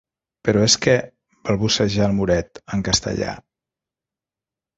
[0.47, 3.37] Però és que —balbuceja el moret, en castellà.